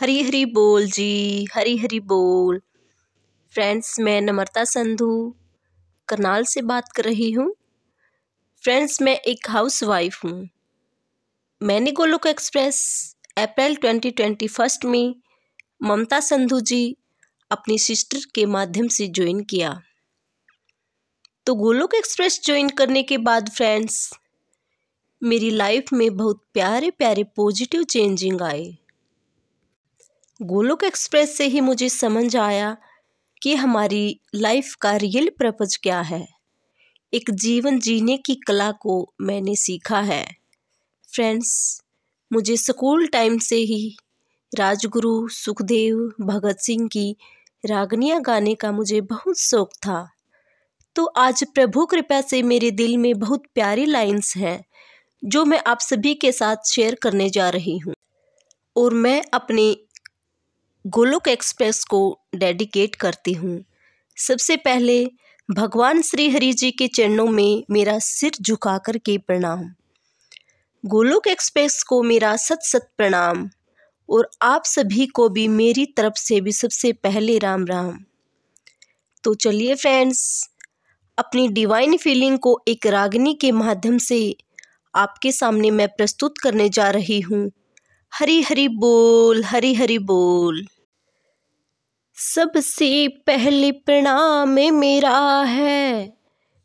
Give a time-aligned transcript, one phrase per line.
[0.00, 2.60] हरी हरी बोल जी हरी हरी बोल।
[3.50, 5.34] फ्रेंड्स मैं नम्रता संधू,
[6.08, 7.54] करनाल से बात कर रही हूँ।
[8.62, 10.48] फ्रेंड्स मैं एक हाउस वाइफ हूँ।
[11.62, 12.80] मैंने Golok express,
[13.38, 15.14] April twenty twenty first में
[15.82, 16.96] ममता संधू जी
[17.50, 19.82] अपनी सिस्टर के माध्यम से ज्वाइन किया।
[21.46, 24.12] तो गोलोक एक्सप्रेस ज्वाइन करने के बाद फ्रेंड्स
[25.22, 28.76] मेरी लाइफ में बहुत प्यारे प्यारे पॉजिटिव चेंजिंग आए।
[30.42, 32.76] गोलोक एक्सप्रेस से ही मुझे समझ आया
[33.42, 36.28] कि हमारी लाइफ का रियल पर्पज क्या है।
[37.14, 40.36] एक जीवन जीने की कला को मैंने सीखा है।
[41.14, 41.82] फ्रेंड्स,
[42.32, 43.96] मुझे स्कूल टाइम से ही
[44.58, 47.16] राजगुरु सुखदेव भगत सिंह की
[47.66, 50.08] रागनियाँ गाने का मुझे बहुत शौक था।
[50.96, 54.64] तो आज प्रभु कृपा से मेरे दिल में बहुत प्यारी लाइंस हैं,
[55.24, 57.94] जो मैं आप सभी के साथ शेयर करने जा रही हूँ।
[58.76, 59.87] और मैं अपनी
[60.88, 61.98] गोलोक एक्सप्रेस को
[62.34, 63.64] डेडिकेट करती हूँ।
[64.16, 65.10] सबसे पहले
[65.50, 69.64] भगवान श्री हरि जी के चरणों में मेरा सिर झुका कर के प्रणाम।
[70.84, 73.48] गोलोक एक्सप्रेस को मेरा सत सत प्रणाम
[74.08, 77.98] और आप सभी को भी मेरी तरफ़ से भी सबसे पहले राम राम
[79.24, 80.50] तो चलिए फ्रेंड्स
[81.18, 84.36] अपनी डिवाइन फीलिंग को एक रागनी के माध्यम से
[84.94, 87.50] आपके सामने मैं प्रस्तुत करने जा रही हूँ।
[88.12, 90.66] हरी हरी बोल हरी हरी बोल।
[92.20, 96.12] सबसे पहले प्रणाम मेरा है।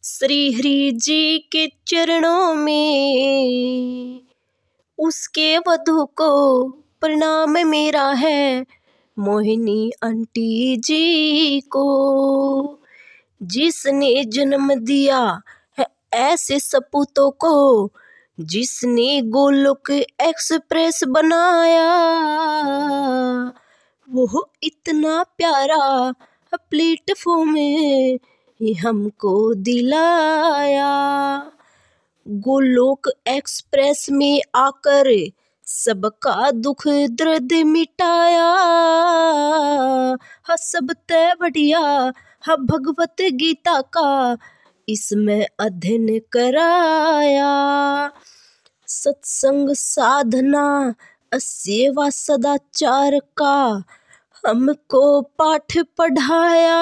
[0.04, 4.22] श्री हरि जी के चरणों में।
[5.00, 6.66] उसके वधु को
[7.02, 8.66] प्रणाम मेरा है,
[9.20, 12.80] मोहिनी आंटी जी को।
[13.44, 15.42] जिसने जन्म दिया
[15.80, 17.90] है ऐसे सपूतों को,
[18.40, 19.92] जिसने गोलोक
[20.22, 22.14] एक्सप्रेस बनाया।
[24.14, 26.12] वो इतना प्यारा
[26.56, 27.58] प्लेटफॉर्म
[28.74, 30.92] हमको दिलाया।
[32.28, 35.32] गोलोक एक्सप्रेस में आकर
[35.66, 38.50] सबका दुख दर्द मिटाया।
[40.44, 44.38] हा, सब तय बढ़िया। हा, भगवत गीता का
[44.90, 48.12] इसमें अध्ययन कराया।
[48.88, 50.94] सत्संग साधना,
[51.34, 53.84] सेवा सदाचार का
[54.48, 56.80] हमको पाठ पढ़ाया।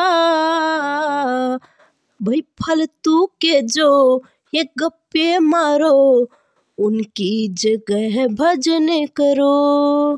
[2.22, 4.22] भाई फालतू के जो
[4.54, 6.28] ये गप्पे मारो,
[6.78, 10.16] उनकी जगह भजन करो।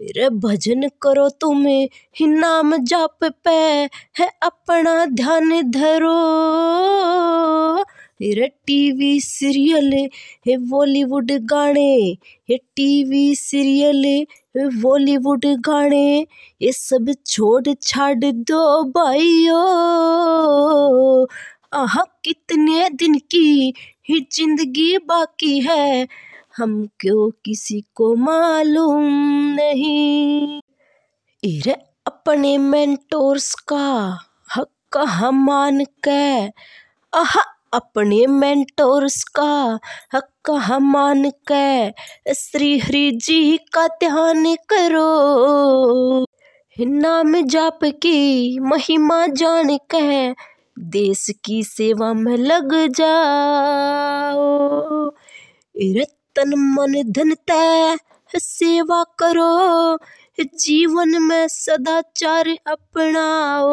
[0.00, 3.88] रे भजन करो, तुम्हें ही नाम जाप पे
[4.18, 6.18] है, अपना ध्यान धरो।
[8.20, 9.92] रे टीवी सीरियल,
[10.46, 11.96] है बॉलीवुड गाने
[12.50, 14.04] ये टीवी सीरियल,
[14.56, 16.26] हे बॉलीवुड गाने,
[16.62, 19.56] ये सब छोड़ छाड़ दो भाइयों।
[21.72, 23.74] आह, कितने दिन की
[24.08, 26.08] ही ज़िंदगी बाकी है,
[26.56, 29.04] हम क्यों किसी को मालूम
[29.54, 30.60] नहीं?
[31.44, 31.72] इरे
[32.06, 34.18] अपने मेंटोर्स का
[34.56, 36.46] हक मान के
[37.12, 39.78] आह अपने मेंटोर्स का
[40.14, 41.90] हक हम मान के।
[42.34, 46.26] श्री हरि जी का ध्यान करो।
[46.80, 50.34] नाम जाप की महिमा जान के।
[50.78, 54.74] देश की सेवा में लग जाओ।
[56.36, 57.96] तन मन धन तय
[58.36, 59.98] सेवा करो।
[60.40, 63.68] जीवन में सदाचार अपनाओ।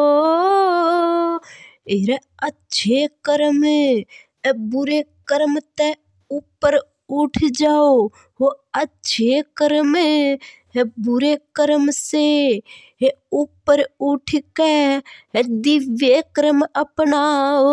[1.86, 5.94] एर अच्छे कर्म ए बुरे कर्म ते
[6.30, 6.76] ऊपर
[7.10, 8.06] उठ जाओ,
[8.40, 10.38] वो अच्छे कर्म है।
[11.00, 12.22] बुरे कर्म से
[13.02, 14.30] हे ऊपर उठ
[14.60, 17.66] के दिव्य कर्म अपनाओ।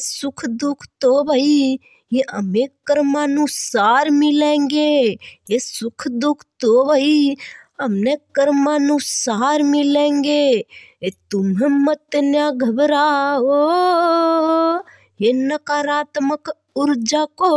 [0.00, 1.78] सुख दुख तो भाई,
[2.12, 4.90] ये हमें कर्मानुसार मिलेंगे।
[5.50, 7.36] ये सुख दुख तो भाई,
[7.80, 10.64] हमने कर्मानुसार मिलेंगे।
[11.02, 11.46] ए, तुम
[11.84, 13.58] मत न घबराओ।
[15.20, 17.50] ये नकारात्मक ऊर्जा को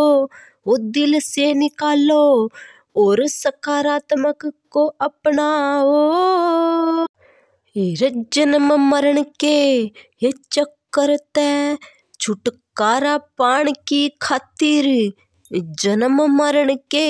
[0.68, 2.50] वो दिल से निकालो
[2.96, 5.96] और सकारात्मक को अपनाओ।
[8.34, 9.58] जन्म मरण के
[10.24, 11.78] ये चक्कर तय
[12.20, 14.86] छुटकारा पाण की खातिर
[15.82, 17.08] जन्म मरण के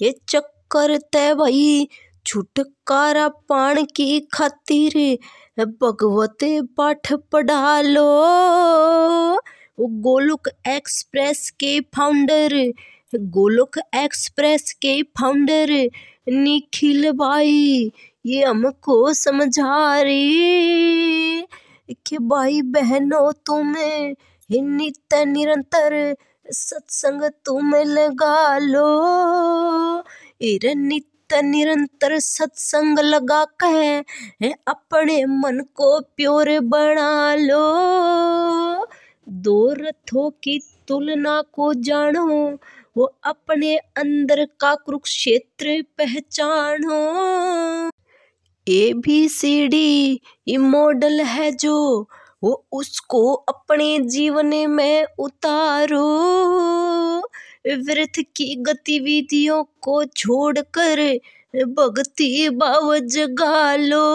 [0.00, 1.88] ये चक्कर तय भाई,
[2.26, 4.96] छुटकारा पाण की खातिर
[5.58, 8.06] भगवते पाठ पढ़ा लो।
[9.80, 12.72] गोलुक एक्सप्रेस के फाउंडर,
[13.14, 15.90] गोलोक एक्सप्रेस के फाउंडर,
[16.28, 17.92] निखिल भाई,
[18.26, 21.40] ये हमको समझा रही
[22.06, 24.14] कि भाई बहनों तुम्हें
[24.52, 26.16] नित्य निरंतर
[26.46, 28.88] सत्संग तुम लगा लो।
[30.76, 33.98] नित्य निरंतर सत्संग लगा कह
[34.68, 38.86] अपने मन को प्योर बना लो।
[39.28, 42.58] दो रथों की तुलना को जानो,
[42.96, 47.00] वो अपने अंदर का कुरुक्षेत्र पहचानो।
[48.68, 52.08] ए बी सी डी, ये मॉडल है जो,
[52.42, 56.06] वो उसको अपने जीवन में उतारो।
[57.66, 61.18] व्यर्थ की गतिविधियों को छोड़कर
[61.56, 64.06] भक्ति भाव जगा लो।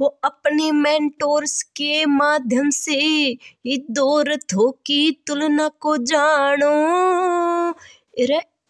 [0.00, 3.34] वो अपने मेंटोर्स के माध्यम से
[3.66, 6.72] दो रथों की तुलना को जानो।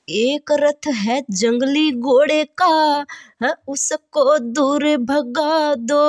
[0.08, 3.06] एक रथ है जंगली घोड़े का,
[3.42, 6.02] है, उसको दूर भगा दो।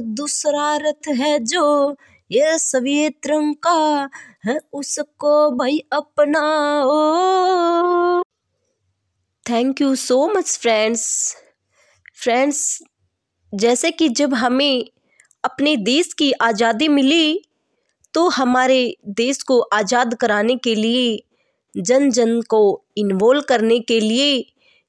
[0.00, 1.96] दूसरा रथ है जो
[2.30, 4.08] ये सफ़ेद रंग का
[4.46, 6.96] है उसको भाई अपनाओ।
[9.46, 11.06] Thank you so much friends
[12.16, 12.78] friends
[13.52, 14.84] जैसे कि जब हमें
[15.44, 17.40] अपने देश की आज़ादी मिली
[18.14, 18.80] तो हमारे
[19.16, 21.18] देश को आज़ाद कराने के लिए
[21.74, 22.60] जन जन को
[22.96, 24.44] इन्वॉल्व करने के लिए,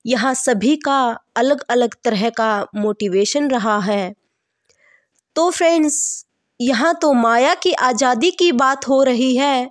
[0.05, 0.99] यहाँ सभी का
[1.37, 4.13] अलग अलग तरह का मोटिवेशन रहा है।
[5.35, 6.25] तो फ्रेंड्स
[6.59, 9.69] यहाँ तो माया की आज़ादी की बात हो रही है।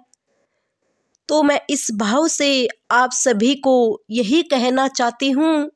[1.28, 5.70] तो मैं इस भाव से आप सभी को यही कहना चाहती हूँ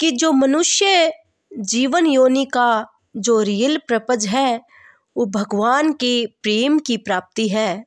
[0.00, 1.12] कि जो मनुष्य
[1.52, 2.86] जीवन योनि का
[3.16, 4.60] जो रियल प्रपज है,
[5.16, 7.84] वो भगवान के प्रेम की प्राप्ति है।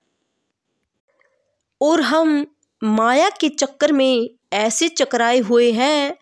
[1.82, 2.46] और हम
[2.82, 6.16] माया के चक्कर में ऐसे चकराए हुए हैं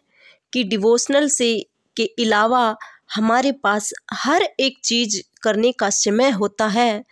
[0.53, 1.53] कि डिवोशनल से
[1.97, 2.75] के अलावा
[3.15, 7.03] हमारे पास हर एक चीज़ करने का समय होता है।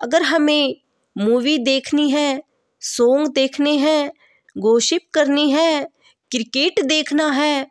[0.00, 0.80] अगर हमें
[1.18, 2.42] मूवी देखनी है,
[2.80, 4.12] सॉन्ग देखने हैं,
[4.58, 5.84] गोशिप करनी है,
[6.30, 7.66] क्रिकेट देखना है,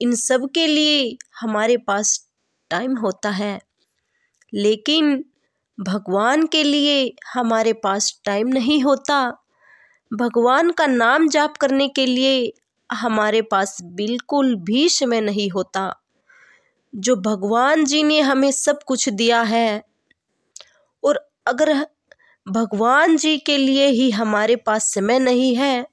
[0.00, 2.28] इन सब के लिए हमारे पास
[2.70, 3.60] टाइम होता है।
[4.54, 5.24] लेकिन
[5.80, 9.36] भगवान के लिए हमारे पास टाइम नहीं होता।
[10.12, 12.52] भगवान का नाम जाप करने के लिए
[12.92, 16.01] हमारे पास बिल्कुल भी समय नहीं होता।
[16.94, 19.82] जो भगवान जी ने हमें सब कुछ दिया है।
[21.04, 21.74] और अगर
[22.46, 25.86] भगवान जी के लिए ही हमारे पास समय नहीं है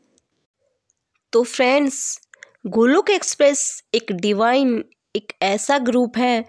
[1.34, 2.20] तो फ्रेंड्स,
[2.68, 4.84] गोलोक एक्सप्रेस एक डिवाइन,
[5.16, 6.46] एक ऐसा ग्रुप है,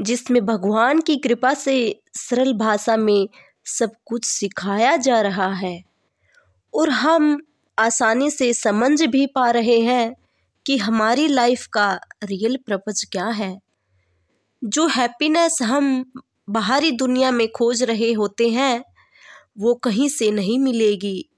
[0.00, 3.28] जिसमें भगवान की कृपा से सरल भाषा में
[3.66, 5.82] सब कुछ सिखाया जा रहा है।
[6.74, 7.42] और हम
[7.78, 10.14] आसानी से समझ भी पा रहे हैं
[10.66, 13.69] कि हमारी लाइफ का रियल पर्पज क्या है।
[14.64, 16.12] जो हैप्पीनेस हम
[16.50, 18.84] बाहरी दुनिया में खोज रहे होते हैं,
[19.58, 21.30] वो कहीं से नहीं मिलेगी,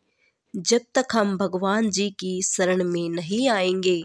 [0.57, 4.03] जब तक हम भगवान जी की शरण में नहीं आएँगे।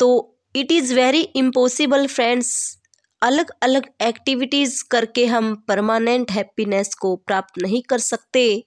[0.00, 2.78] तो it is very impossible friends
[3.22, 8.64] अलग अलग एक्टिविटीज़ करके हम परमानेंट हैप्पीनेस को प्राप्त नहीं कर सकते।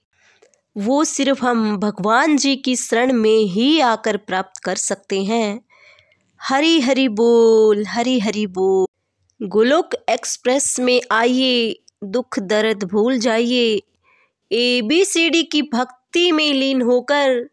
[0.78, 5.62] वो सिर्फ़ हम भगवान जी की शरण में ही आकर प्राप्त कर सकते हैं।
[6.42, 8.88] हरी हरी बोल हरी हरी बोल।
[9.44, 13.82] गोलोक एक्सप्रेस में आइए, दुख दर्द भूल जाइए।
[14.52, 17.50] ए बी सी डी की भक्ति में लीन होकर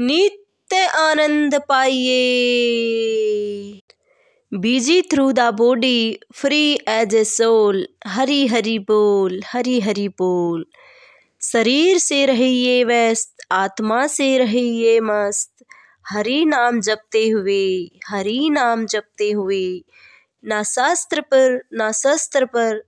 [0.00, 2.20] नित्य आनंद पाइए।
[4.54, 10.66] Busy through the body free as a soul Hari Hari बोल हरी हरी बोल।
[11.42, 15.64] शरीर से रहिए व्यस्त, आत्मा से रहिए मस्त।
[16.08, 19.84] हरी नाम जपते हुए, हरी नाम जपते हुए।
[20.44, 22.82] ना शास्त्र पर, ना शस्त्र पर,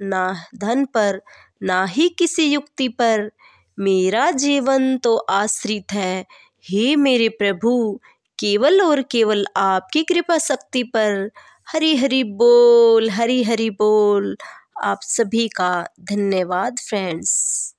[0.00, 1.22] ना धन पर,
[1.62, 3.30] ना ही किसी युक्ति पर।
[3.78, 6.26] मेरा जीवन तो आश्रित है।
[6.70, 8.00] हे मेरे प्रभु,
[8.38, 11.30] केवल और केवल आपकी कृपा शक्ति पर।
[11.68, 14.36] हरी हरी बोल हरी हरी बोल।
[14.82, 17.74] आप सभी का धन्यवाद फ्रेंड्स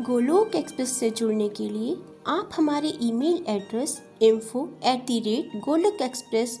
[0.00, 1.94] गोलोक एक्सप्रेस से जुड़ने के लिए
[2.26, 6.60] आप हमारे email address info at the rate Golok express